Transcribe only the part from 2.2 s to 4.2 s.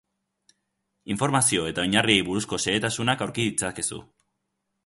buruzko xehetasunak aurki ditzakezu.